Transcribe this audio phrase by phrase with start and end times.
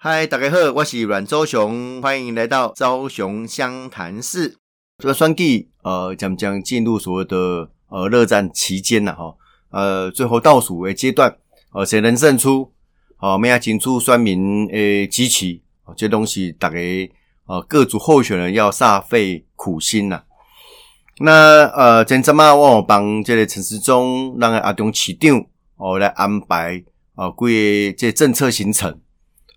[0.00, 4.56] 嗨，大家好，我是阮周雄，欢迎来到周雄湘潭市。
[4.98, 9.34] 这个双季呃，将将进入所谓的呃热战期间了哈，
[9.70, 11.36] 呃，最后倒数的阶段，
[11.72, 12.72] 呃，谁能胜出？
[13.16, 15.64] 好，我们要请出双民诶集齐，
[15.96, 16.76] 这东西大家
[17.48, 20.22] 呃各组候选人要煞费苦心呐。
[21.18, 25.44] 那呃，今怎么我帮这个陈时中让阿中市长
[25.76, 26.84] 哦来安排
[27.16, 29.00] 啊，规这政策行程，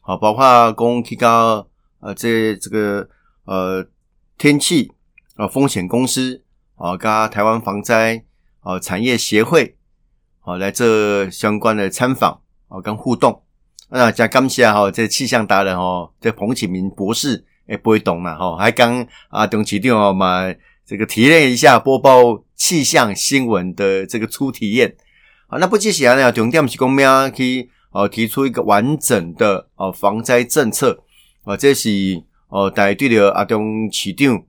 [0.02, 1.68] 好，包括公提高
[2.00, 3.08] 呃这这个
[3.46, 3.88] 呃
[4.38, 4.92] 天气
[5.36, 6.44] 啊风险公司
[6.76, 8.24] 啊，跟台湾防灾
[8.62, 9.78] 啊产业协会
[10.42, 13.44] 啊来这相关的参访啊跟互动。
[13.90, 20.54] 那加感谢哈这气象达人哦，这彭启明博士也不会懂嘛哈，还刚啊中市长哦嘛。
[20.84, 24.94] 这个体验一下播报气象新闻的这个初体验，
[25.48, 27.30] 好，那不接下来呢，重点是讲咩啊？
[27.92, 31.04] 可以哦提出一个完整的哦防灾政策
[31.44, 31.90] 啊，这是
[32.50, 34.44] 哦大家对着阿东市长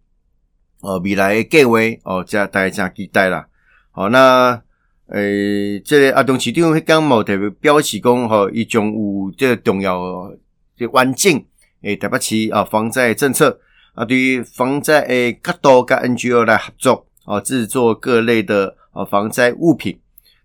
[0.81, 3.47] 哦未来计划哦，加大家期待啦。
[3.91, 4.63] 好，那
[5.09, 10.31] 诶，这个阿东市长刚冇特别表示讲吼，一种有这重要
[10.79, 11.45] 的环境
[11.83, 13.61] 诶，特别起啊防灾政策。
[13.95, 20.01] 啊，对于防灾诶，各多跟 NGO 来合作哦，制作各类的啊防灾物品。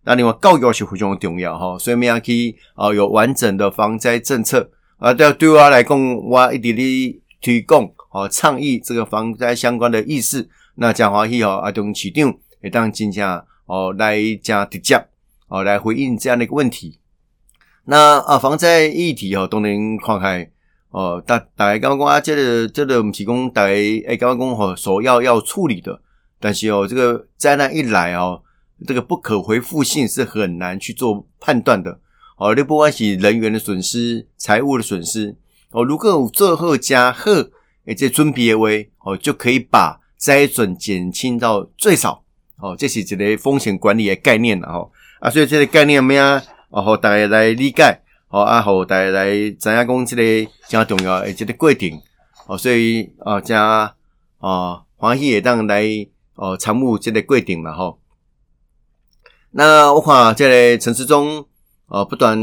[0.07, 5.13] 那另外教育是非常重要哈，所以我们要去啊有完整的防灾政策啊。
[5.13, 10.47] 对对我来讲，我一直咧推广哦倡议这个防灾相关的意识。
[10.75, 14.95] 那讲华喜哦，啊，中市长会当真正哦来加直接
[15.49, 16.99] 哦来回应这样的一个问题。
[17.83, 20.49] 那啊防灾议题哦都能看开。
[20.89, 26.01] 哦，大大家刚刚讲啊，这个这个提供大家诶，刚刚讲吼，首要要处理的，
[26.39, 28.41] 但是哦，这个灾难一来哦，
[28.85, 31.99] 这个不可回复性是很难去做判断的。
[32.37, 35.35] 哦，你不管是人员的损失、财务的损失，
[35.71, 37.49] 哦，如果有做好加贺，
[37.85, 42.23] 诶，这准备为哦，就可以把灾损减轻到最少。
[42.57, 44.87] 哦，这是一个风险管理的概念了哈。
[45.19, 46.43] 啊，所以这个概念咩啊？
[46.69, 48.01] 哦，好，大家来理解。
[48.27, 51.99] 好啊，好，大家来知影讲这个真重要，诶，这个规定，
[52.45, 53.95] 哦，所以啊，加
[54.37, 55.83] 啊欢喜也当来
[56.35, 57.97] 哦参悟这个规定嘛，吼。
[59.59, 61.43] 那我看这个陈时中
[61.87, 62.37] 哦，不断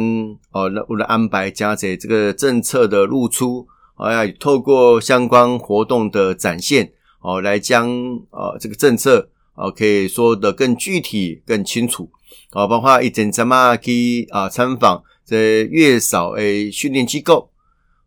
[0.50, 3.64] 哦为了安排加这这个政策的露出，
[3.94, 7.88] 哦呀透过相关活动的展现，哦来将
[8.30, 12.10] 呃这个政策哦可以说的更具体、更清楚，
[12.50, 15.00] 哦，包括一阵怎么去啊参访。
[15.24, 17.48] 这月嫂诶训练机构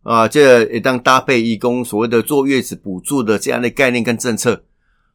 [0.02, 4.62] 啊，这也当搭配义工所谓的坐月子补助的这样的概念跟政策，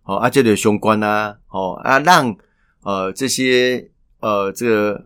[0.02, 2.36] 好啊，这里相关啊，好啊，让
[2.84, 3.90] 呃这些
[4.20, 5.06] 呃这个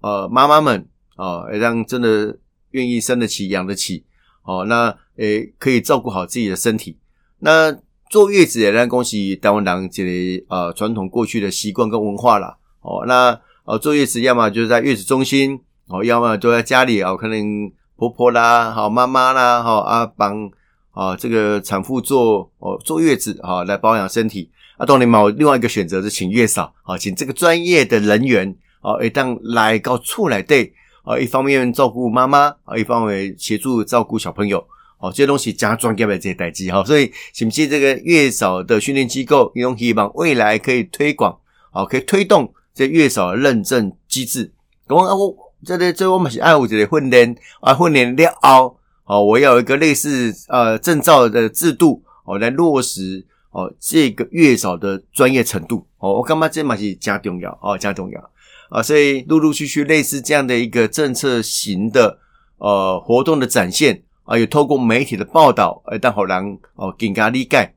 [0.00, 2.38] 呃妈妈们啊，让真的
[2.70, 4.04] 愿意生得起养得起，
[4.42, 6.98] 哦，那诶可以照顾好自己的身体。
[7.40, 7.76] 那
[8.08, 15.60] 坐月子也让恭喜台湾人这里呃传统过去的习惯跟文化了，哦，那呃坐月子要么就是在月子中心。
[15.90, 20.50] 哦，要么就在家里哦，可能婆婆啦，好妈妈啦，哈啊帮
[20.90, 24.86] 啊这个产妇做哦坐月子啊来保养身体啊。
[24.86, 30.72] 当然嘛，另外一个选择是请月嫂啊，请这个专业的人员啊，一旦来到处来对
[31.04, 34.58] 啊，一方面照顾妈妈啊，一方面协助照顾小朋友
[34.98, 41.38] 哦，这些东西加专业的这些代际哈，所以是不是这个月嫂的训练机构，用希望未来可以推广
[41.72, 44.52] 哦，可以推动这月嫂认证机制，
[44.88, 45.36] 讲啊我。
[45.66, 58.30] 这里，这我们是爱护这个训练啊，训练了后，哦，我要有一个类似呃证照的制度哦，来落实哦这个月嫂的专业程度哦，我干嘛这嘛是加重要哦，加重要
[58.70, 62.18] 啊，所以陆陆续续类似这样的一个政策型的
[62.58, 67.74] 呃活动的展现啊，有透过媒体的报道，呃，但好难哦更加理解。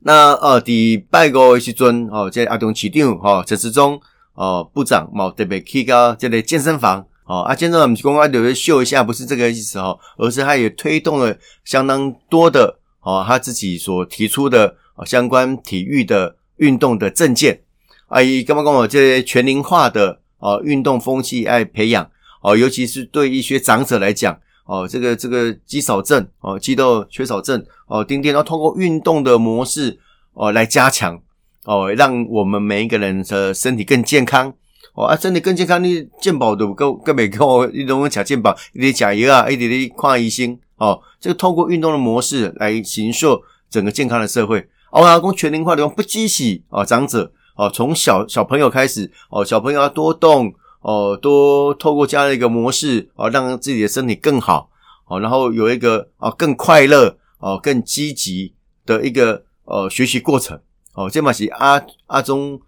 [0.00, 4.00] 那呃，第八个时阵哦，在阿东市长哦陈时中。
[4.32, 17.62] 哦，部长冇特别去到这类健身房哦，啊，健身房不是公开留个秀一下，不是这个意思哦，而是他也推动了相当多的哦，他自己所提出的相关体育的运动的证件，
[18.06, 22.10] 啊，以刚刚我这些全龄化的哦运动风气爱培养
[22.42, 29.98] 哦，尤其是对一些长者来讲哦，这个这个肌少症哦，肌肉缺少症哦，丁丁要通过运动的模式
[30.34, 31.20] 哦来加强。
[31.64, 34.50] 哦，让我们每一个人的身体更健康
[34.94, 44.68] 哦啊，身体更健康，你健保都够，根本够，你都讲健保，你得加油啊，一点点跨医心哦，这个透过运动的模式来形塑整个健康的社会。
[44.90, 54.68] 哦，阿公全龄化的不积喜哦，长者哦，从小小朋友开始哦，小朋友要多动哦，多透过这样的一个模式哦，让自己的身体更好
[55.06, 58.52] 哦，然后有一个哦更快乐哦更积极
[58.84, 60.58] 的一个呃学习过程
[60.94, 62.60] 哦，这嘛是阿阿中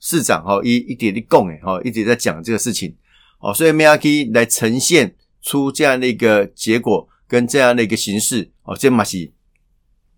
[0.00, 2.96] 市长哈一一点的供诶哈一直在讲这个事情
[3.38, 9.30] 哦，所以 m 可以来呈现出这样的一个结果跟这样的一个形式哦，这嘛是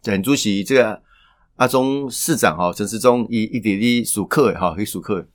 [0.03, 1.03] 陈主席这个
[1.57, 5.29] 阿中市长哈陈世忠一一点的属客哈可以属客。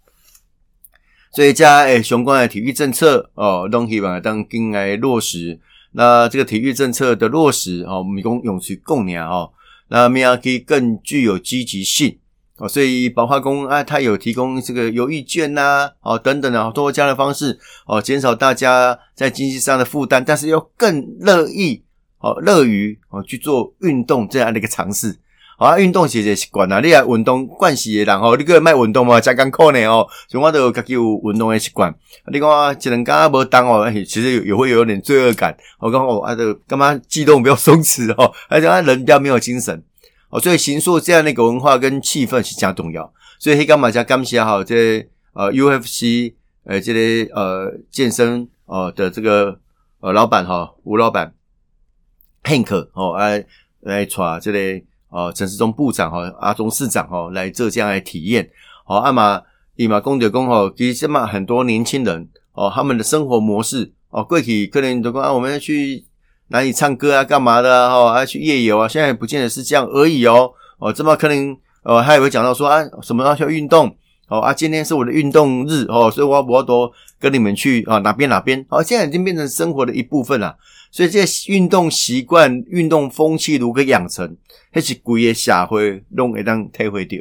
[1.30, 5.60] 所以加诶相关的体育政策哦，都希望当进来落实。
[5.92, 9.52] 那这个体育政策的落实哦，我们共用去共年哦，
[9.90, 12.18] 那么样可以更具有积极性
[12.58, 12.68] 哦。
[12.68, 21.84] 所以保化工啊，它有提供这个游艺券呐，哦等等的，通过这样的方式哦，减少大家在经济上的负担，但是又更乐意
[22.20, 25.18] 哦乐于哦去做运动这样的一个尝试。
[25.58, 26.80] 啊，运动是一个习惯啊！
[26.80, 30.08] 你啊，运动惯习的人吼，你个卖运动嘛，真艰苦呢哦。
[30.30, 31.92] 所以我都家己有运动的习惯。
[32.32, 35.58] 你讲一两家无当哦，其实也会有点罪恶感。
[35.80, 39.82] 我讲哦，啊，这干嘛激动不要松弛哦， 而且人比较没有精神
[40.30, 40.40] 哦。
[40.40, 43.14] 所以形塑这样的一个文化跟气氛是加重要。
[43.40, 46.34] 所以干嘛加感谢好这呃 UFC
[46.64, 49.60] 呃这些呃健身哦的这个
[50.00, 51.34] 呃老板哈吴老板
[52.44, 53.46] Hank 哦来
[53.82, 54.86] 来带这个。
[55.10, 58.52] 哦，陈世忠部长哈，阿中市长哈，来浙江来体验。
[58.86, 59.42] 哦，阿玛
[59.76, 66.04] 立马公德公哈，其实嘛很多年轻人哦，他们的生活模式哦，过去可能都讲啊，我们要去
[66.50, 70.52] 哪里唱歌啊，干嘛的哈，要去夜游啊，现在不见得是这样而已哦。
[70.80, 73.96] 哦，这么可能哦，他也会讲到说啊，什么要运动
[74.30, 78.66] 哦啊，今天是我的运动日哦，所以我要不要多跟你们去啊哪边哪边。
[78.70, 80.56] 哦，现在已经变成生活的一部分了。
[80.90, 84.38] 所以这些运动习惯、运动风气如何养成，
[84.72, 87.18] 还是贵的社会拢会当体会到。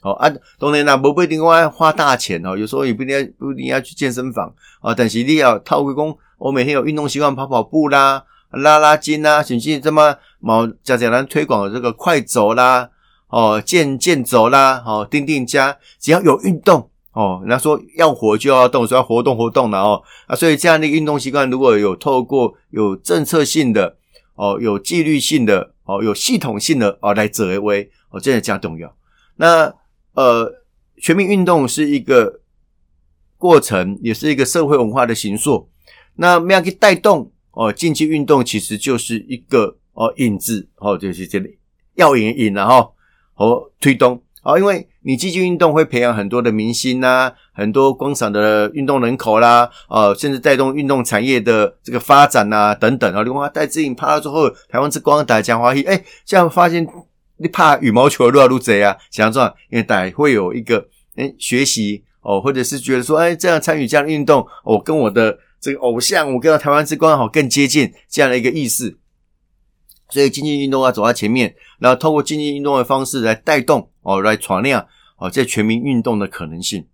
[0.00, 2.56] 好啊，当然啦，不不一定要花大钱哦。
[2.56, 4.50] 有时候也不一定不一定要去健身房
[4.80, 4.94] 啊。
[4.94, 12.90] 但是你要透过讲，我每天有运动习惯，跑跑步啦、拉拉筋啦，甚至这么毛加加咱推广这个快走啦、
[13.28, 16.90] 哦健健走啦、哦定定家，只要有运动。
[17.12, 23.96] 哦，人家说要活就要动，说要活动活动了哦啊，所以这样的运动习惯如果有透过有政策性的
[24.36, 28.94] 哦，有纪律性的哦，有系统性的哦来则为哦，这样加重要。
[29.36, 29.74] 那
[30.14, 30.52] 呃，
[30.98, 32.40] 全民运动是一个
[33.36, 35.68] 过程，也是一个社会文化的形塑。
[36.14, 41.58] 那么样去带动哦，竞技运动其实就是一个哦引子哦，就是这里
[41.94, 42.94] 要引引然后
[43.34, 44.22] 和推动。
[44.42, 53.22] 哦，因为你积极运动会培养很多的明星呐，很多观赏的运动人口啦，哦，甚至带动运动产业的这个发展呐，等等啊。
[53.22, 56.86] 另外，戴志颖拍了之后，台湾之光大家欢喜，哎，这样发现
[57.36, 68.98] 你怕羽毛球撸啊撸贼啊，想要这样，因为大家会有一个哎学习哦，或者是觉得说，哎，这样参与这样运动，我跟我的这个偶像，我跟台湾之光好更接近这样的一个意思。
[70.08, 74.84] 所以竞技运动要走在前面，然后透过竞技运动的方式来带动哦，来传亮
[75.18, 76.86] 哦，这全民运动的可能性。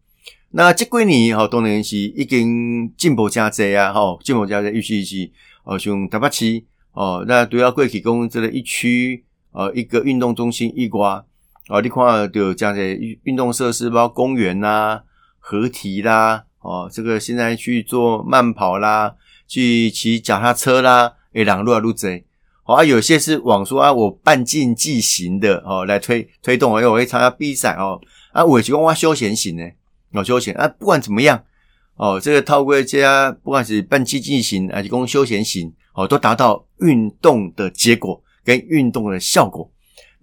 [0.50, 5.30] 那这几年哦，当然是已经进步加多啊，吼，进步加多，尤其是
[5.64, 6.62] 哦，像台北市
[6.92, 11.24] 哦，那都要过去讲这个一区呃一个运动中心一瓜
[11.68, 12.82] 哦，你看到这样的
[13.24, 15.04] 运动设施，包括公园啦、
[15.38, 19.14] 河堤啦，哦，这个现在去做慢跑啦，
[19.46, 22.24] 去骑脚踏车啦，诶，两路啊路贼。
[22.64, 28.00] 啊，有些是网说啊，我半竞技型的哦，来推推动，因为我会参加比赛哦。
[28.32, 29.70] 啊，我喜欢玩休闲型的，
[30.12, 31.40] 哦，休闲啊，不管怎么样
[31.94, 39.70] 哦，这个套过家不管是半竞技型还是讲休闲型哦，都达到运动的结果跟运动的效果。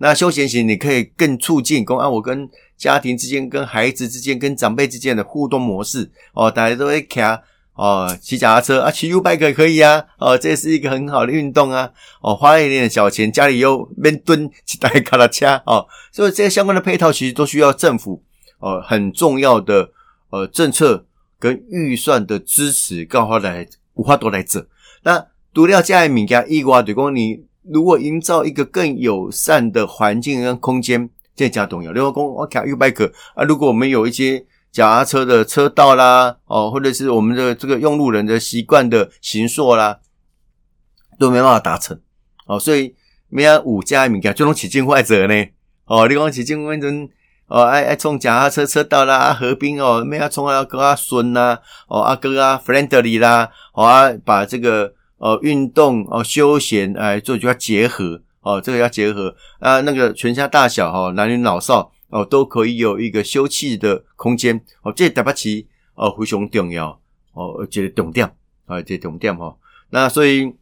[0.03, 7.41] 那休闲型你可以更促进公啊，我跟家庭之间、跟孩子之间、跟长辈之间的互动模式哦，大家都会卡。
[7.75, 10.03] 哦，骑脚踏车啊，骑 U bike 可以啊。
[10.19, 11.89] 哦，这是一个很好的运动啊。
[12.22, 15.88] 哦，花一点小钱，家里又边蹲去带卡拉车哦。
[16.12, 18.22] 所以这些相关的配套其实都需要政府
[18.60, 19.89] 哦很重要的
[20.29, 21.05] 呃政策
[21.39, 24.67] 跟预算的支持，刚好来五花多来者。
[25.03, 31.91] 那独料加米加一瓜对公，你如果营造一个更友善的环境跟空间，这加重要。
[31.91, 34.46] 另外公我卡 U bike 啊，如果我们有一些。
[34.74, 40.00] 脚踏车的车道啦，哦，或者是我们的这个用路人的习惯的行塑啦，
[41.20, 42.00] 都没办法达成，
[42.48, 42.96] 哦，所以
[43.29, 45.46] 没有五加物件就拢起进坏者呢，
[45.86, 46.88] 哦，你讲起进坏者，
[47.46, 61.92] 哦，爱爱冲脚踏车车道啦，河滨哦，没有冲啊哥啊孙呐，哦阿哥啊 friendly 啦，哦啊把这个呃运动哦休闲哎做就要结合，哦这个要结合啊那个全家大小哈男女老少。
[62.13, 65.65] 哦，都可以有一个休憩的空间哦，这台北市
[65.96, 67.01] 哦非常重要
[67.34, 68.32] 哦，这个重点
[68.68, 69.58] 啊，这重点哈。
[69.89, 70.53] 那所以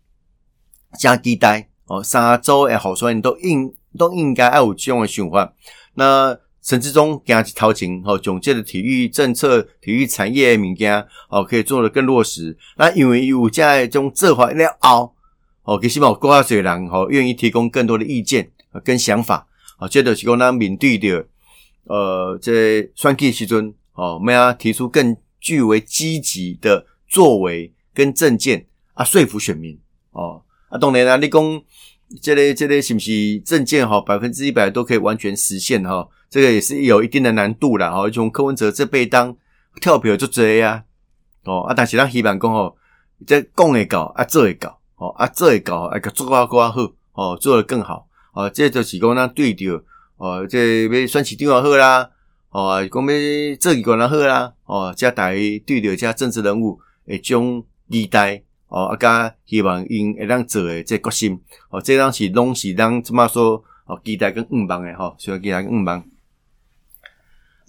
[0.97, 5.53] 加期待哦，三周诶好选都应都应该要有这样的循环。
[5.95, 12.55] 那陈志忠加去掏钱哦，总结的体育政策、体育产业物件哦，可以做得更落实。
[12.77, 15.15] 那因为有在种做法了后，
[15.63, 18.51] 哦，其实嘛，国家水人吼，愿意提供更多的意见
[18.83, 19.47] 跟想法
[19.79, 21.25] 哦，接着是讲咱面对的
[21.85, 29.79] 呃，这选举时阵哦，我们要提出更具为积极的作为跟政见啊，说服选民
[30.11, 30.43] 哦。
[30.69, 31.61] 啊，当然啦，你讲
[32.21, 36.07] 这类这类是不是政见哈，百分之一百都可以完全实现哈？
[36.31, 37.91] 这个也是有一定的难度啦。
[37.91, 38.09] 哈。
[38.09, 39.35] 从柯文哲这辈当
[39.81, 40.83] 跳票就这呀，
[41.43, 42.75] 哦啊，但是咱希望讲吼，
[43.27, 46.81] 这讲会搞啊，做会搞哦啊，做会搞啊，做啊做啊好
[47.13, 49.83] 哦，做得更好哦，这就是讲咱对着
[50.15, 52.09] 哦，这要选市长也好啦，
[52.49, 55.31] 哦，讲要做几个人好啦，哦，加大
[55.65, 58.41] 对着加政治人物一种期待。
[58.69, 61.37] 哦，啊，加希望因会当做诶，这决心
[61.69, 66.01] 哦，这当是拢是咱怎么说哦，期待跟愿望诶，吼，需要期待跟愿望。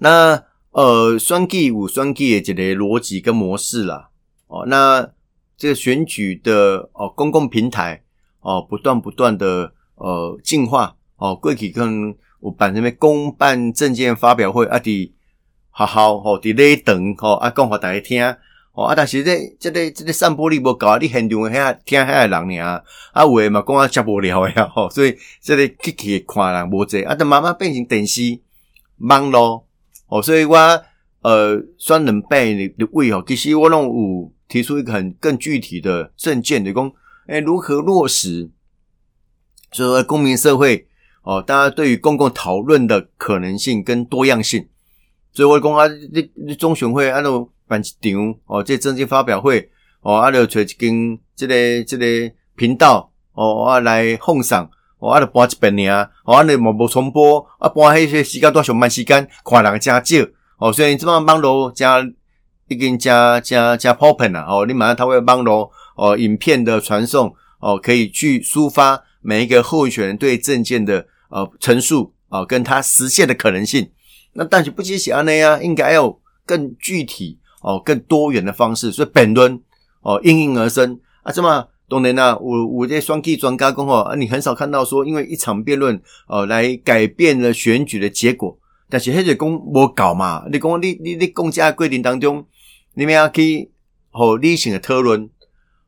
[0.03, 0.43] 那
[0.73, 4.09] 呃，选举有选举诶一个逻辑跟模式啦，
[4.49, 5.09] 哦，那
[5.57, 8.03] 这个选举的哦，公共平台
[8.41, 15.13] 哦，不断不断的呃进化哦，过去可能有办什么公办证件发表会啊，伫
[15.73, 18.37] 学校吼，伫咧等吼，啊，讲互大家听。
[18.75, 18.95] 哦啊！
[18.95, 20.97] 但是这、这个、这个散播力无够啊！
[20.99, 22.83] 你现场遐听遐个人尔，
[23.13, 28.41] 啊有诶嘛讲啊真无聊诶吼，所以这个去去看人无济啊，等慢慢变成电视
[28.97, 29.67] 网络
[30.12, 30.57] 哦，所以我
[31.23, 36.92] 呃选两百的位哦，其实我拢有提出一个很更具体的证件，就讲
[37.28, 38.50] 诶如何落实，
[39.71, 40.87] 就说公民社会
[41.23, 44.69] 哦，大家对于公共讨论的可能性跟多样性，
[45.33, 47.50] 所以我讲啊，你你中选会啊都。
[47.69, 49.71] 办一场哦，这政见发表会
[50.02, 54.71] 哦，啊，就找一间这个这个频道哦，啊来奉上
[55.03, 60.17] 哦，啊，就播一遍尔哦，啊，你无无重播啊，播迄些时间多上慢时间，看人加少
[60.59, 62.01] 哦，所以这帮网络加
[62.69, 73.91] 已经加加加普遍了哦，你马上他会网络哦，影片的传送哦，可以去抒发每一个候选人对政见的呃陈述啊，跟他实现的可能性。
[74.35, 77.39] 那但是不只是安尼啊，应该要更具体。
[77.65, 79.57] 哦，更多元的方式，所以本轮
[80.01, 88.59] 哦应运而生啊，这么当然啦，我我这双 K 专家讲哦，啊，你很少看到说因为一场辩论哦来改变了选举的结果，
[88.89, 92.47] 但是迄个讲无搞嘛，你讲你你你公家规定当中，
[92.95, 93.71] 你们要去
[94.09, 95.29] 和理性的讨论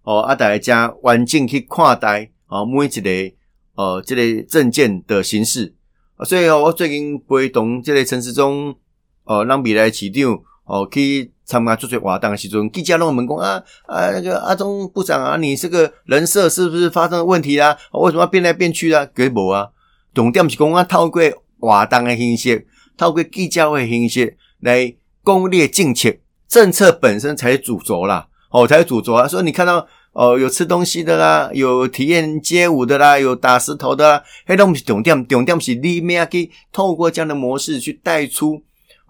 [0.02, 3.34] 哦，啊，大家完整去看待啊，每一个
[3.74, 5.74] 呃这个证件的形式。
[6.16, 8.76] 啊，所以哦，我最近陪同这个陈市中
[9.24, 11.30] 哦，让未来市长哦去。
[11.46, 17.76] 参加这些活动的时阵，记者拢问讲啊啊，那个阿中部长啊，你这个人设是不是发生了问题啊？
[17.92, 19.06] 为什么变来变去啊？
[19.14, 19.68] 给无啊？
[20.14, 21.20] 重点是讲啊，透过
[21.60, 22.66] 活动的形式，
[22.96, 26.16] 透过记者会形式来攻略政策，
[26.48, 29.28] 政策本身才是主轴啦，哦，才是主轴啊。
[29.28, 38.62] 所以你看到哦，有吃东西的啦，有体验街舞的啦，有打石头的啦，迄拢是重点，重点是你咩去透过这样的模式去带出。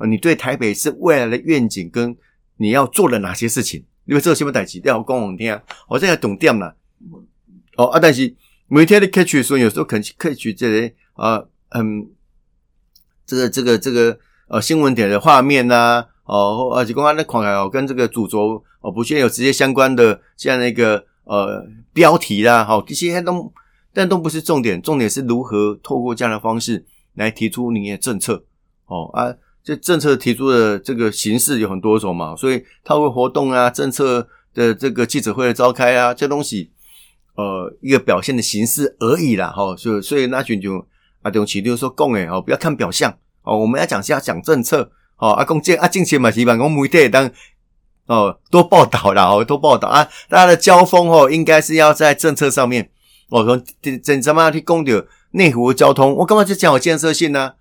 [0.09, 2.17] 你对台北市未来的愿景跟
[2.57, 3.85] 你要做的哪些事情？
[4.05, 5.59] 因为这个新闻台几要公共听，
[5.89, 6.77] 我现在懂点了。
[7.77, 8.35] 哦啊，但是
[8.67, 12.11] 每天的 catch 的时候，有时候可能 catch 这些啊，嗯，
[13.25, 23.53] 这个这个这个呃新闻点的画面呐，哦，而且公安的款哦，跟这个主轴哦，不现有直接相关的这样的一个呃标题啦，好，这些都
[23.93, 26.85] 但都不是重点，重点是如何透过这样的方式
[27.15, 28.45] 来提出你的政策，
[28.87, 29.35] 哦啊。
[29.65, 36.71] 这政策提出的这个形式有很多种嘛，所以它会活动啊，政策的这个记者会的召开啊，这东西，
[37.35, 40.87] 呃，一个表现的形式而已啦，哈，所以所以那群就
[41.23, 43.11] 啊，对不起，就说讲诶，哦，不要看表象，
[43.43, 47.31] 哦，我们要讲是要讲政策，哦，阿，公建啊，近期嘛，基本讲媒体当
[48.05, 52.91] 哦多报道啦，哦，多报道啊，大家的交锋哦，应该是要在政策上面，
[53.31, 57.55] 我说怎怎怎么样去攻掉内湖交通，我干嘛就讲有建设性呢？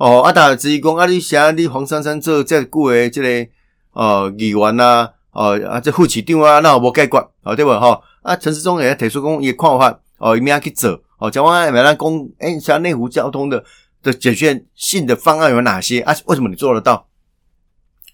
[0.00, 3.50] 哦，啊，大质疑讲啊，你写你黄珊珊做这久诶，这个
[3.92, 8.02] 呃议员啊，哦啊，这副市长啊，那无解决，哦对不吼？
[8.22, 13.62] 啊，陈世忠也提出讲伊看法，哦，伊明仔去做，哦，讲话买咱讲，诶，像内湖交通的
[14.02, 16.00] 的解决性的方案有哪些？
[16.00, 17.06] 啊，为什么你做得到？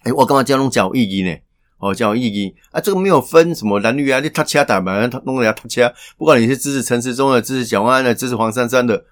[0.03, 1.33] 诶，我干嘛讲拢讲有意义呢？
[1.77, 9.05] 哦，讲有意义啊，这个没有分什么蓝绿啊，你他车打嘛，他弄人家他车，不管你是支持陈世忠的，支持蒋万安的，支持黄珊珊的，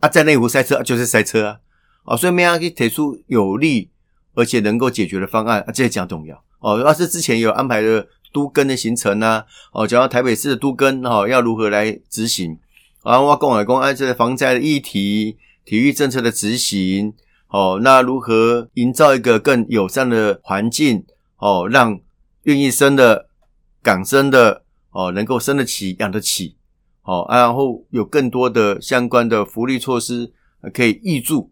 [0.00, 1.58] 啊，在内湖塞车就是塞车啊。
[2.04, 3.90] 哦，所以没有可以提出有利
[4.34, 6.42] 而且能够解决的方案，这也讲重要。
[6.60, 12.58] 哦，要是之前有安排的都更的行程啊，哦，讲到台北市的都更哈，要如何来执行？
[13.02, 17.12] 啊，我讲来讲，哎，这个防灾的议题、体育政策的执行，
[17.48, 21.04] 哦，那如何营造一个更友善的环境？
[21.36, 22.00] 哦，让
[22.44, 23.28] 愿意生的、
[23.82, 26.56] 敢生的，哦，能够生得起、养得起，
[27.02, 30.32] 哦，然后有更多的相关的福利措施
[30.72, 31.51] 可以挹注，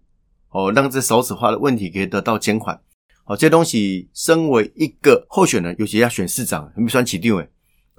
[0.51, 2.81] 哦，让这少子化的问题可以得到减缓。
[3.25, 7.49] 哦，这东西身为一个候选人，尤其要选市长，很不算起定诶。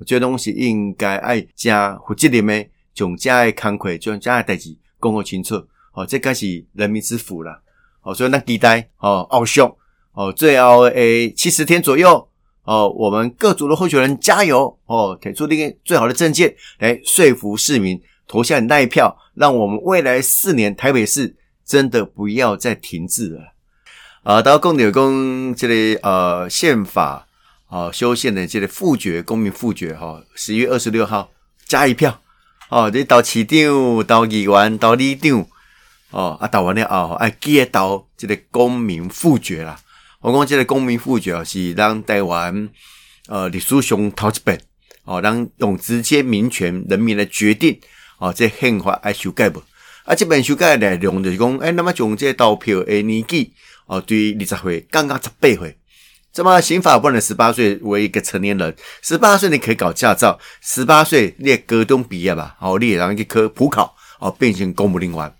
[0.06, 5.56] 这东西应该爱加负责任的，从加爱慷慨，从加爱代志公告清楚。
[5.94, 7.62] 哦，这该是人民之福了。
[8.02, 9.74] 哦，所以那期待哦，奥兄
[10.14, 12.28] 哦，最后诶七十天左右
[12.64, 21.36] 哦，我们各组的候选人加油哦，提出那个最好的证件来说服市民投下那一票，让我们未来四年台北市
[21.72, 23.54] 真的不要再停滞了。
[24.24, 27.26] 啊，到公牛公这里呃宪法
[27.68, 31.32] 啊修宪的这里复决公民复决哈，十一月二十六号
[31.66, 32.22] 加一票
[32.68, 35.48] 哦，你到市长到议员到里长
[36.10, 39.80] 哦啊，投完了后哎接到这个公民复决啦。
[40.20, 42.68] 我讲这个公民复决是让台湾
[43.28, 44.60] 呃历史上头一本
[45.06, 47.80] 哦，让用直接民权人民来决定
[48.20, 49.64] 哦，这宪法爱修改不？
[50.12, 53.54] 啊，这本修改内容就是讲哎，那么从这投票的年纪。
[53.86, 55.78] 哦，对于二十岁，刚刚十八岁，
[56.34, 65.34] 这么刑法不能十八岁为一个成年人，十八岁你可以搞驾照，十八岁你高中毕业吧，哦，你也让去科普考，哦，变成公务员。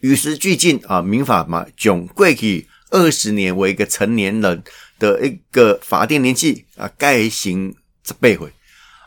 [0.00, 4.62] 与时俱进啊，民法嘛，从过去二十年为一个成年人
[4.98, 7.74] 的一个法定年纪啊，改行
[8.06, 8.52] 十八岁。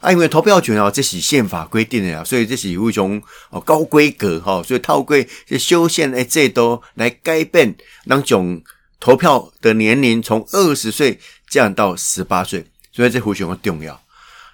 [0.03, 8.61] 啊，因为投票权啊，这是宪法规定的呀，所以这是有一种哦高规格哈，所以套规这修宪诶制度来改变，让种
[8.99, 11.17] 投票的年龄从二十岁
[11.47, 13.97] 降到十八岁，所以这非常的重要。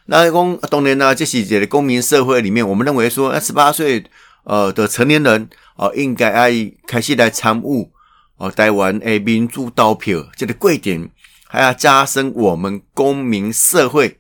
[0.06, 4.04] 那公当然呢，这是在公民社会里面，我们认为说，那十八岁
[4.44, 7.92] 呃的成年人哦，应该爱开始来参悟
[8.38, 11.10] 哦台湾诶民主投票这个贵点，
[11.48, 14.16] 还要加深我们公民社会。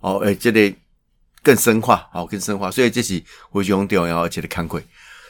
[0.00, 0.76] 哦，诶，这里
[1.42, 4.82] 更深化，好，更深化，所以这是非常重要而且的看贵。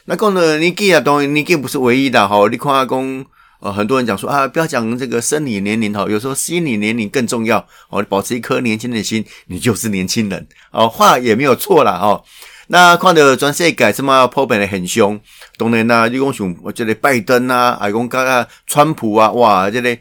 [0.05, 2.49] 那讲呢，年纪啊，当然年纪不是唯一的哈。
[2.51, 3.25] 你看阿公，
[3.61, 7.59] 呃，很多人讲说啊，不要讲这个生理年龄哈，有时候心理年龄更重要。
[7.91, 10.49] 哦，你保持一颗年轻的心，你就是年轻人。
[10.71, 11.93] 哦，话也没有错啦。
[11.93, 12.25] 哦。
[12.69, 15.19] 那看到全世界什么破病的很凶，
[15.57, 19.99] 当然啦，你讲像我这里拜登啊，还讲刚刚川普啊，哇，这里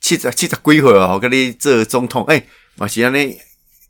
[0.00, 3.36] 七十七十几岁哦，跟你做总统，诶，嘛是安尼。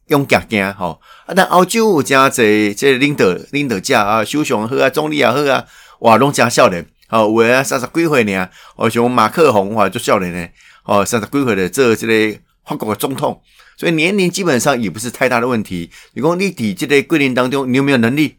[0.08, 1.34] 用行行吼，啊！
[1.34, 5.64] 但澳洲有诚济即领导领导者啊，首相好啊，总理也好啊，
[6.00, 10.48] 哇，拢诚少年，吼，有诶三十几岁尔，哦，像马克宏话就少年呢，
[10.84, 13.40] 哦，三十几岁的做即个法国的总统，
[13.76, 15.90] 所以年龄基本上也不是太大的问题。
[16.14, 18.38] 你讲你伫即个桂林当中，你有没有能力？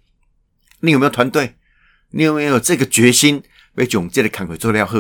[0.82, 1.55] 你有没有团队？
[2.12, 3.43] 你有没有这个决心？
[3.75, 4.93] 要将即个工作做了好？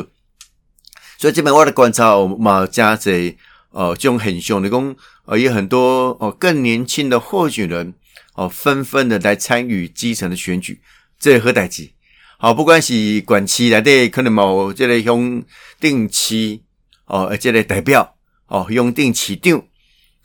[1.17, 3.37] 所以这边我的观察，嘛，诚济。
[3.71, 4.95] 哦，这种很凶的讲，
[5.29, 7.93] 呃，有很多哦更年轻的候选人
[8.33, 10.81] 哦，纷纷的来参与基层的选举，
[11.19, 11.91] 这何代志？
[12.39, 15.43] 好，不管是管区来的，可能某这类用
[15.79, 16.63] 定期
[17.05, 18.15] 哦，这类代表
[18.47, 19.61] 哦，用定市长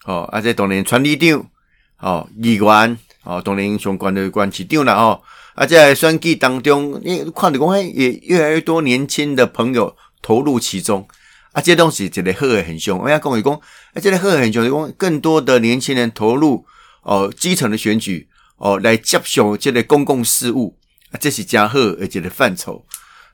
[0.07, 1.51] 哦，啊，这当然传理长
[1.99, 5.21] 哦，议员哦，当然相关的关市长了哦，
[5.55, 11.07] 啊，在选举当中，你看到讲，也越来越多年轻的朋友投入其中。
[11.55, 12.99] 啊，这东西这个好很凶。
[12.99, 13.63] 我要跟我讲，啊，
[14.03, 16.67] 这个好很凶，讲更多的年轻人投入
[17.03, 20.77] 哦基层的选举哦，来接受这个公共事务
[21.13, 22.85] 啊，这是加好而且的范畴。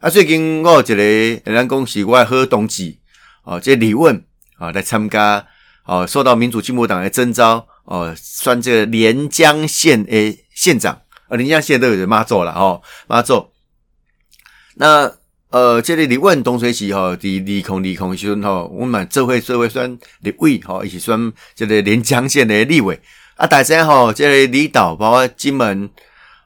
[0.00, 0.94] 啊，最近我有一个
[1.50, 2.94] 人讲是我好同志
[3.42, 4.22] 哦，这李问
[4.58, 5.46] 啊来参加
[5.86, 13.50] 哦，受到民主进步党的征召哦，算这个连江县诶县长啊，连江县都有人骂走了哦，骂走
[14.74, 15.10] 那。
[15.50, 23.00] 呃，这里你问东水溪哈，离离空离空时阵哈，我们做会做会选立委哈，一起选这个连江县的立委
[23.34, 25.90] 啊，大家哈，这里离岛包括金门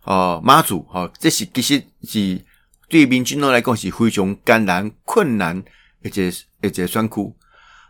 [0.05, 2.41] 哦妈祖哈，这是其实是
[2.89, 5.63] 对民军来讲是非常艰难困难，
[6.03, 7.35] 而且而且选区。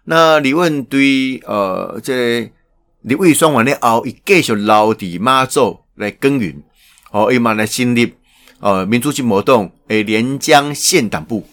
[0.06, 2.50] 那你问对呃，这
[3.02, 6.60] 立委选完了后，伊继续留伫妈祖来耕耘，
[7.12, 8.14] 哦，伊嘛来成立。
[8.64, 11.46] 呃，民主进步党诶，连江县党部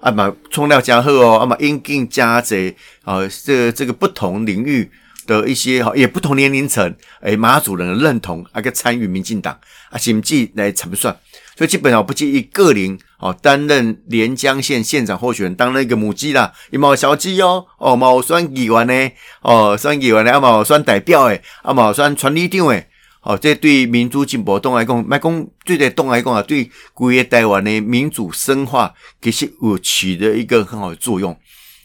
[0.00, 4.88] 啊嘛，冲料加贺哦，啊嘛，应进加济啊，这这个不同领域
[5.26, 9.58] 的一些哈，也不同年龄层诶，马主人的认同啊，个参与民进党
[9.90, 11.16] 啊，甚至来参算
[11.56, 22.86] 所以基本上不计一个人哦，担任连江县县长候选人，当了一个母鸡啦，有冇小鸡哦，哦冇选议员呢，哦选议员呢，啊冇选代表诶，啊冇选传理长诶，
[23.22, 31.36] 哦，这对民主进步党来讲，卖讲对对党来讲啊，对规个台湾的民主深化，其实有起的一个很好的作用。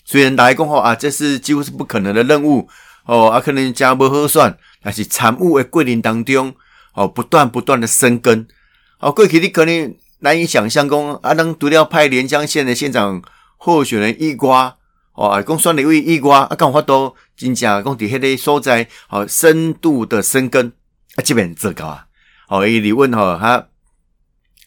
[0.03, 2.67] 虽然来讲吼啊，这是几乎是不可能的任务
[3.05, 6.55] 哦，啊可能加不合算，但是产物的过程当中，
[6.93, 8.47] 哦不断不断的生根。
[8.99, 13.21] 哦，过去你可能难以想象，讲啊，能独了派连江县的县长
[13.57, 14.75] 候选人一瓜，
[15.13, 20.71] 哦，讲选了一位一瓜，啊，讲法都真正讲伫迄个所在，哦，深度的生根，
[21.17, 22.07] 啊，基本这个啊，
[22.47, 23.67] 哦，伊你问哈，他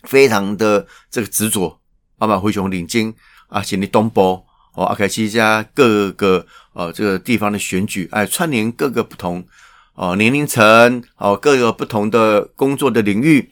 [0.03, 1.81] 非常的这个执着，
[2.19, 3.15] 啊嘛，非常领经
[3.49, 9.47] 啊，先你东部，哦，阿凯西加各个呃这个地方的选举，哎，串联各个不同
[9.95, 13.51] 哦年龄层，哦，各个不同的工作的领域。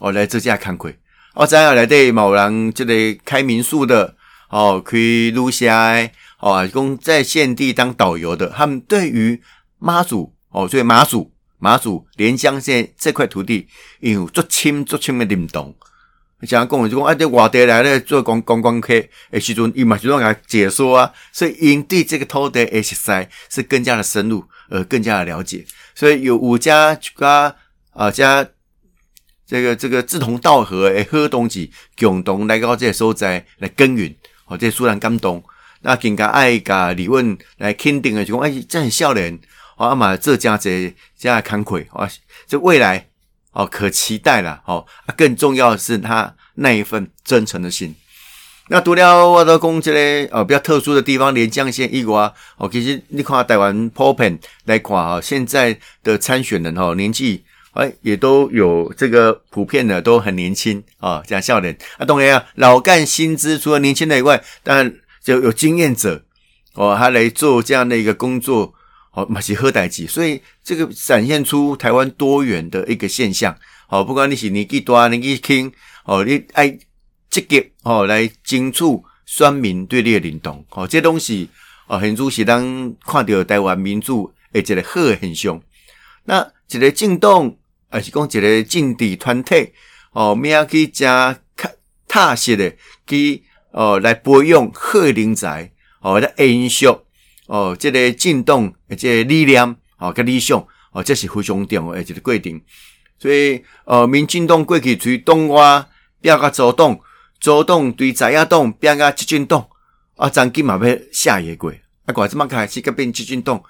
[0.00, 0.96] 哦，来这家看鬼，
[1.34, 4.14] 哦，再要来对某人这里开民宿的，
[4.48, 5.92] 哦，可以录下，
[6.38, 9.42] 哦，供在现地当导游的，他们对于
[9.80, 13.66] 妈祖，哦，所以妈祖，马祖连江县这块土地
[14.00, 15.74] 有足深足深的认同。
[16.42, 18.94] 像讲就讲啊，这外地来咧做观观光客，
[19.30, 25.64] 诶时阵伊嘛就来解说啊，所以因对这个土地诶实在是更加的深入，呃，更加的了解。
[25.94, 27.56] 所以有五家加
[27.92, 28.48] 啊加。
[29.50, 35.42] 这个这个志同道合诶，好东西共同来到这个所在来耕耘，哦，这虽然感动，
[35.80, 39.40] 那更加爱甲李问来肯定的就讲，哎，这很少年，
[39.78, 42.06] 哦，阿嘛这家这家慷慨，啊，
[42.46, 43.08] 这未来
[43.52, 44.86] 哦可期待了，哦，
[45.16, 47.94] 更重要的是他那一份真诚的心。
[48.68, 52.18] 那除了我的讲这个哦比较特殊的地方，连江县一国，
[52.58, 57.44] 哦，其实你看台湾 Popen 来看哈，现在的参选人哈年纪。
[57.72, 66.24] 哎，也都有这个普遍的都很年轻啊，这样笑脸啊，当然啊，老干薪资除了年轻的以外，当然就有经验者
[66.74, 68.74] 哦，他来做这样的一个工作
[69.18, 73.56] 哦，马是喝代志，所以这个展现出台湾多元的一个现象。
[73.88, 75.72] 好，不管你是年纪大年纪轻
[76.04, 76.68] 哦，你爱
[77.28, 78.84] 积极哦来争取
[79.26, 81.48] 选民对你的认同哦，这东西
[81.88, 85.60] 哦，很主是当看到台湾民主诶一个好现象。
[86.24, 87.58] 那一个进动。
[87.90, 89.72] 而是讲一个政治团体
[90.12, 91.34] 哦，咩样去加
[92.06, 92.70] 踏实的
[93.06, 96.84] 去哦来培养好人才哦来延续
[97.48, 102.62] 哦，这个进动即个力量哦甲理想哦，这是非常重要的一个规定。
[103.18, 105.88] 所以呃，民进党过去对东华
[106.20, 107.00] 变个左动，
[107.40, 109.66] 左动对在野党变个激进党
[110.14, 111.72] 啊，曾经嘛要下野过
[112.04, 113.62] 啊，怪即么开始个变激进党，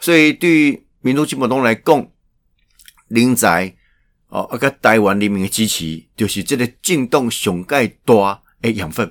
[0.00, 2.08] 所以对于民主进步党来讲。
[3.10, 3.74] 人才
[4.28, 9.10] 哦，啊个台湾人民的支持，就是这个进动上盖大的养分。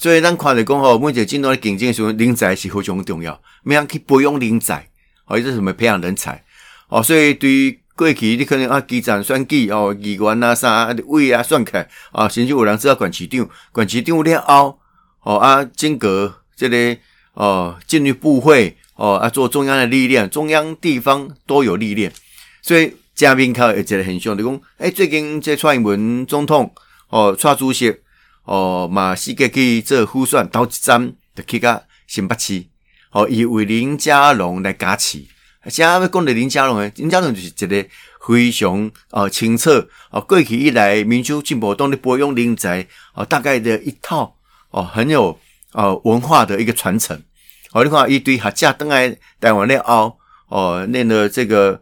[0.00, 3.38] 所以咱看来讲吼，每一个进动的竞争的时候，人才是非常重要。
[3.62, 4.88] 怎样去培养人才？
[5.26, 6.42] 哦，这是什么培养人才？
[6.88, 14.78] 哦，所以对于过去你可能啊，基层选举哦，议员啊啥啊位啊算起来啊，甚至有人知道管市长，管市长了后
[15.22, 16.96] 哦啊，经过这个
[17.34, 22.10] 哦，进入部会哦啊，做中央的历练，中央地方都有历练。
[22.62, 26.72] 所以嘉宾靠一个很凶，就讲，诶，最近这蔡英文总统
[27.10, 27.94] 哦，蔡主席
[28.50, 32.64] 哦，嘛世界去做呼算，到一站就去个新北市，
[33.12, 35.24] 哦，以为林佳龙来加持。
[35.66, 37.88] 现在要讲的林佳龙诶，林佳龙就是一个
[38.26, 42.84] 非常哦清澈哦，过去以来民主进步党的培养人才
[43.14, 44.36] 哦，大概的一套
[44.70, 45.38] 哦，很有
[45.70, 47.16] 哦文化的一个传承。
[47.70, 51.80] 哦，你看一堆学者登来台湾了后，哦，念了这个。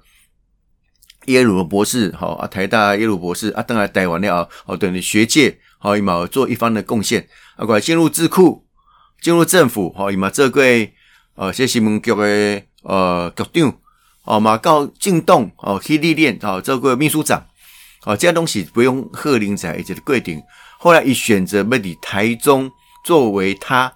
[1.27, 8.65] 耶鲁博士，好啊，台大耶鲁博士啊，当然待完了哦，等于学界好，伊嘛做一方的贡献啊，过来进入智库，
[9.23, 10.63] 进入政府，好，伊嘛这个
[11.37, 13.73] 呃，些新闻局的呃局长，
[14.25, 17.47] 哦嘛到进洞哦去历练，哦这个秘书长，
[18.05, 20.43] 哦这些东西不用贺林仔一直的规定，
[20.79, 22.71] 后来伊选择要以台中
[23.05, 23.93] 作为他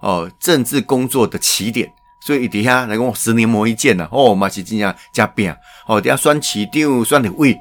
[0.00, 1.90] 哦政治工作的起点。
[2.20, 5.54] 所以伊底下来讲，十年磨一剑呐，哦，嘛是真正加拼，
[5.86, 7.54] 哦，底下选市长、选立委，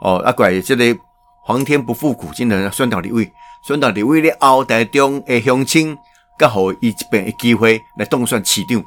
[0.00, 0.84] 哦，啊怪这个
[1.48, 3.32] 皇天不负苦心人，选到李伟，
[3.62, 5.96] 选到李伟了后，台中的乡亲，
[6.38, 8.84] 刚好伊一边的机会来当选市长，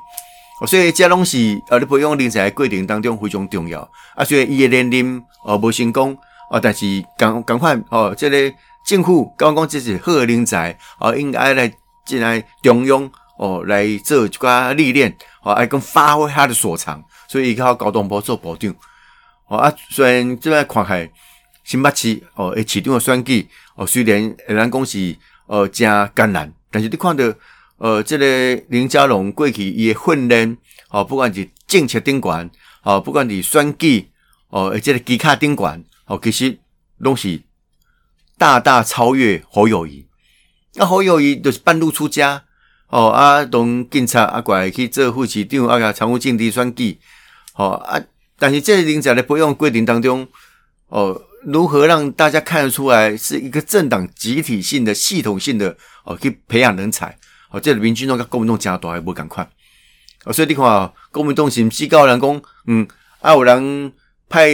[0.67, 3.81] 所以这拢是呃，你培养人才过程当中非常重要。
[4.15, 6.15] 啊，所以伊的年龄哦无成功，
[6.51, 8.53] 哦，但是赶赶快哦，这个
[8.85, 11.73] 政府刚刚这是好人才，哦，应该来
[12.05, 13.09] 进来中央。
[13.39, 18.71] 哦，来做一个历练，哦，来跟发挥他的所长，所以伊靠高东坡做部长。
[19.47, 21.09] 哦啊，虽然这边看起来
[21.71, 27.23] 新北市哦，诶，市长的选举哦，虽然咱讲是呃真艰难，但是你看到
[27.77, 30.57] 呃，这个林佳龙过去伊的训练
[30.89, 32.51] 哦，不管是政策顶管
[32.83, 34.09] 哦，不管是选举
[34.49, 36.59] 哦，这个机卡顶管哦，其实
[36.97, 37.41] 拢是
[38.37, 40.05] 大大超越侯友谊。
[40.73, 42.43] 那侯友谊就是半路出家
[42.89, 46.99] 哦，啊，同警察啊过来去做副市长啊，个常务政治选举
[47.55, 48.03] 哦啊，
[48.37, 50.27] 但是即个林仔的培养过程当中
[50.89, 51.29] 哦。
[51.43, 57.17] 如何让大家看得出来是一个政党集体性的、系统性的哦，去培养人才
[57.49, 57.59] 哦？
[57.59, 59.47] 这里民进党跟国民党加多还不赶快
[60.25, 60.31] 哦？
[60.31, 62.87] 所以你看啊，国民党是不是高人讲嗯，
[63.21, 63.91] 啊有人
[64.29, 64.49] 派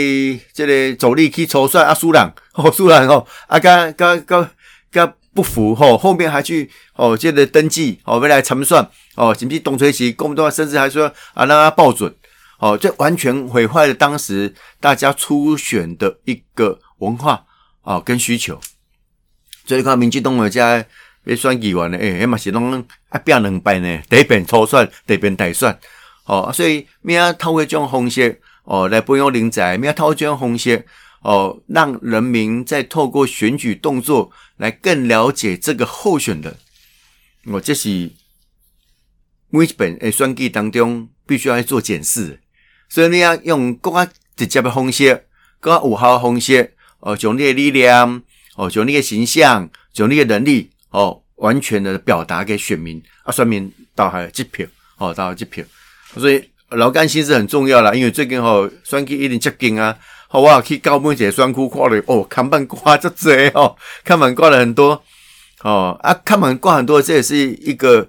[0.53, 4.49] 这个助理去抽选啊，苏朗哦，苏朗哦，啊，刚刚刚
[4.89, 12.13] 刚不服吼，后面还去哦，这个登记哦，未来参算哦，甚至东吹西，国民党甚至还说啊，让他报准。
[12.59, 17.45] 哦，这完全毁坏了当时大家初选的一个文化
[17.83, 18.59] 哦，跟需求。
[19.65, 20.83] 所以看民进党的家
[21.23, 25.77] 被选议员呢，诶，嘛是拢啊变两败呢，第一遍初选，第二遍大选。
[26.25, 30.83] 哦，所以咩啊透过这种方式哦来培养人才，咩啊透过这种方式
[31.21, 36.57] 哦，让人民在透过选举动作来更了解这个候选人。
[37.45, 38.11] 我这是
[39.49, 42.41] 每一本诶选举当中必须要做检视。
[42.89, 45.25] 所以你要用更加直接的方式，
[45.59, 48.21] 更加有效的方式，哦，将你的力量，
[48.55, 54.65] 哦，将你的形象，将你的能力，哦，完全的表达给选民，啊，选民到还一票，
[54.97, 55.63] 哦，到一票。
[56.15, 59.97] 所以劳干心是很重要啦，因为最近吼选举一定接近啊，
[60.27, 65.03] 好，我去高门节选区看了，哦，看板挂这多哦，看板挂了很多，
[65.63, 68.07] 哦，啊，看板挂很多，这也是一个。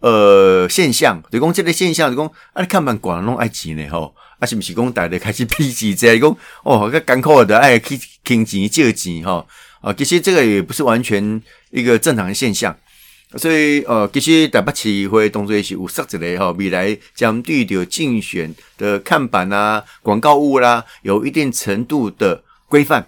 [0.00, 9.44] 呃，现象，就讲这个现象，就讲啊，你看板广拢爱钱呢吼，啊是毋是讲大家开始批钱者，讲哦，个艰苦的爱去坑钱借钱吼，
[9.80, 12.76] 啊，其实这个也不是完全一个正常的现象，
[13.36, 23.04] 所以呃，其实台北市会动作是有设置的吼，未来将对着竞选的看板啊、广告物啦，有一定程度的规范。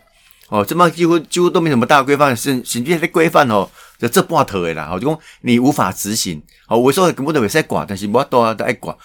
[0.50, 4.88] 哦，这么几乎几乎都没什么大规范，是甚至的规范哦，就这半头的啦。
[4.90, 6.42] 哦，就讲你无法执行。
[6.66, 8.96] 哦，我说根本都未使挂，但是我多都爱挂。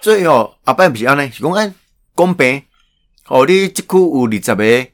[0.00, 1.74] 所以哦，阿伯不是安尼，是讲按
[2.14, 2.62] 公平。
[3.26, 4.86] 哦，你这区有二十个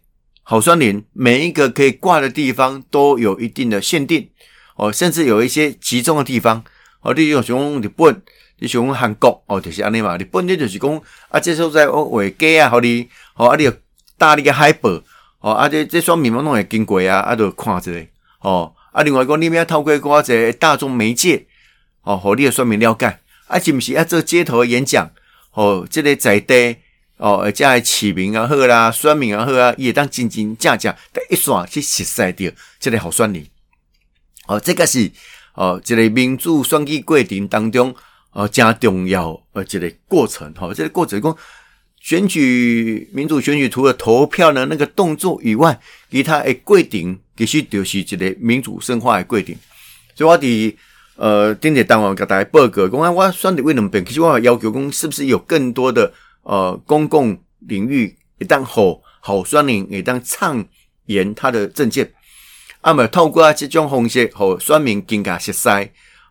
[0.43, 4.27] 好酸林，每一个可以挂的地方都有一定的限定。
[4.77, 6.65] 哦，甚至有一些集中的地方。
[7.03, 8.23] 哦，你用像日本，
[8.59, 10.17] 你像韩国，哦，就是安尼嘛。
[10.17, 13.73] 日本你就是讲啊，接受在哦画家啊，好你，哦，啊，你有
[14.17, 15.03] 大力的海报。
[15.41, 17.91] 哦，啊，这这双面膜拢会经过啊，啊，都看一下。
[18.41, 21.47] 哦，啊，另外讲，你们要透过一个大众媒介，
[22.03, 25.11] 哦，互你的选民了解，啊，是毋是要做街头演讲？
[25.53, 26.77] 哦，这个在地，
[27.17, 33.47] 哦，加市民啊好啦，选民啊好啊，也当真真正正第一线去实施掉，这个好选民。
[34.47, 35.11] 哦，这个是
[35.55, 37.95] 哦，这个民主选举过程当中，
[38.33, 41.35] 哦，加重要呃，这个过程，吼，这个过程讲。
[42.01, 45.79] 选举民主选举除了投票的那个动作以外，
[46.11, 49.55] 其他的规定其实就是一个民主深化的规定。
[50.15, 50.75] 所以我伫
[51.17, 60.65] 呃顶日当晚给大家报告，讲我选的为两边，其实我要求讲是不是有更多的呃公共领域一旦好好选民一旦畅
[61.05, 62.11] 言他的政见，
[62.83, 65.69] 那么透过这种方式和选民更加熟悉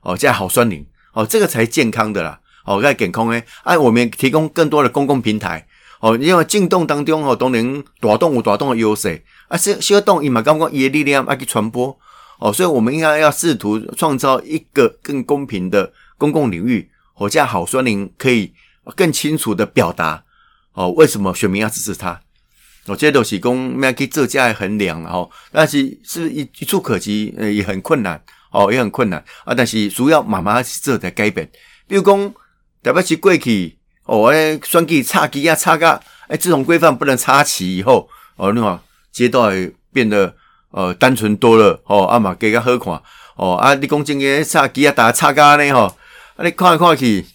[0.02, 2.40] 哦，这好选民哦，这个才健康的啦。
[2.70, 5.66] 哦，在健康诶，哎，我们提供更多的公共平台。
[6.02, 11.98] 哦，因为进动当中哦，都能大动有大动的优势，啊，小小动伊嘛，刚刚伊的力量爱去传播。
[12.38, 18.54] 哦，所以我们应该要试图创造一个更公平的公共领域，哦，这样好说您可以
[18.96, 20.24] 更清楚的表达
[20.74, 22.22] 哦，为什么选民要支持他？
[22.86, 29.56] 我这都是讲咩可以做这样衡量哦，但是是一一触可及，呃，也很困难哦，也很困难啊。
[29.56, 31.50] 但是主要慢慢做在改变，
[31.88, 32.34] 比如讲。
[32.82, 38.80] 特别是过去哦，诶，选举插旗啊，插个诶，这种规范不能插旗以后，哦，你看
[39.12, 40.34] 街道也变得
[40.72, 43.00] 呃单纯多了哦，啊嘛更加好看
[43.36, 45.84] 哦，啊，你讲正经插旗啊，打插个呢吼，
[46.36, 47.26] 啊，你看来看去，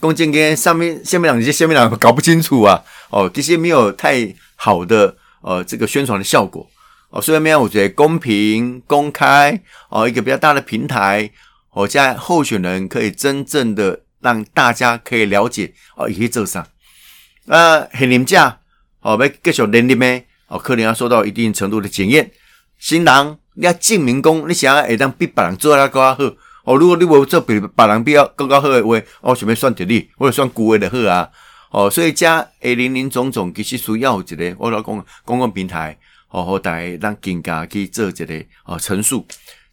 [0.00, 6.66] 讲正经上面下面两些下面两搞不清楚啊，哦，这些没有太好的呃这个宣传的效果
[7.10, 11.30] 哦，所以面我觉得公平公开哦，一个比较大的平台，
[11.72, 14.03] 我在候选人可以真正的。
[14.24, 16.66] 让大家可以了解哦，以及做啥？
[17.44, 18.58] 那很廉价
[19.02, 20.26] 哦，要继续连任咩？
[20.48, 22.30] 哦，可能要受到一定程度的检验。
[22.78, 26.24] 新郎你要证明讲，你想要会当比别人做那个好
[26.64, 26.74] 哦。
[26.76, 31.28] 如果你无做比别人比较更加好的话，哦，想要算实力或者算顾问的好啊？
[31.70, 39.26] 哦，所以加诶零零种种，其实需要一个我老讲公共平台好好大让更加去做一个哦陈述。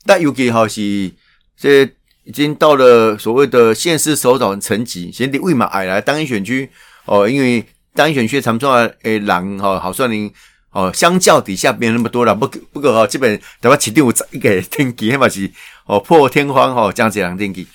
[0.06, 1.12] 但尤其好是
[1.56, 1.86] 这
[2.24, 6.70] 已经到了所谓的县市首长层级，先得为嘛矮来当一选区
[7.06, 10.32] 哦，因为当一选区长重要诶人哈好算您
[10.72, 15.52] 哦，相较底下没有那么多了，不不过哈基本台湾起定有一个天气，起码是
[15.86, 17.68] 哦破天荒哈这样子样天气，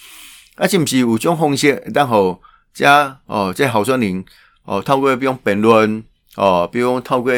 [0.56, 2.40] 而且不是有种风险，然后
[2.72, 4.24] 加哦这好算您
[4.64, 6.04] 哦透过比如辩论
[6.36, 7.32] 哦，比如透过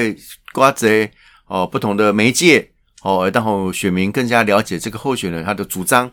[0.52, 1.08] 瓜子
[1.46, 2.70] 哦不同的媒介。
[3.02, 6.10] 哦，然后选民更加了解这个候选人他的主张，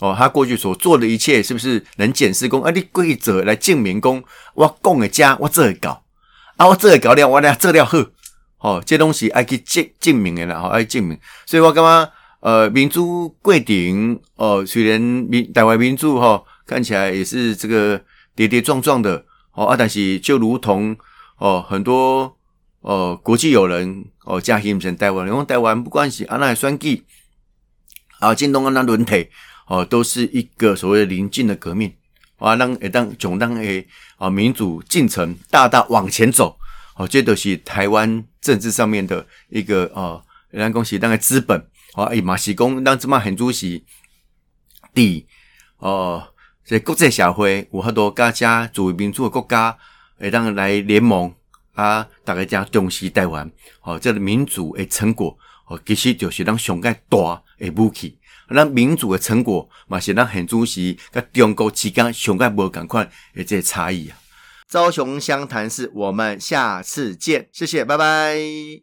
[0.00, 2.62] 哦，他过去所做的一切是不是能检视公？
[2.62, 4.22] 啊，你规则来证明公，
[4.54, 6.02] 我讲的家我这搞，
[6.56, 7.98] 啊，我这搞了，我俩这了好，
[8.58, 11.18] 哦，这东西爱去证证明的啦，哦爱证明。
[11.46, 18.02] 所以我感觉，呃，民主贵顶，哦，虽然民台湾民主哈看起来也是这个
[18.34, 20.96] 跌跌撞撞的，哦，啊，但是就如同
[21.38, 22.36] 哦很多。
[22.82, 27.04] 哦，国际友人哦，加形成台湾，因为台湾不管是安那选举，
[28.20, 29.28] 啊，京东安那轮替
[29.70, 31.94] 哦，都是一个所谓的临近的革命，
[32.38, 36.58] 啊，让诶当总当诶啊民主进程大大往前走，
[36.96, 41.56] 哦，这都是台湾政治上面的一个哦，让恭喜当个资本，
[41.94, 43.84] 哦，诶马西公让这么很主席，
[44.92, 45.24] 第
[45.78, 49.78] 哦，这国际社会有很多家家作为民主的国家，
[50.18, 51.32] 会当来联盟。
[51.74, 53.50] 啊，大家讲重视台湾，
[53.82, 58.18] 哦，这个民主的成果，哦，其实就是咱上界大的武器。
[58.54, 64.16] 咱民主的成果，嘛是咱很主席跟中国之间上个无共款的这差异啊。
[64.68, 68.78] 朝雄湘潭市，我们下次见，谢谢，拜拜。